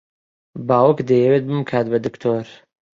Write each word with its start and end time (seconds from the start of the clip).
باوک 0.67 0.97
دەیەوێت 1.09 1.43
بمکات 1.49 1.85
بە 1.91 1.99
دکتۆر. 2.05 2.45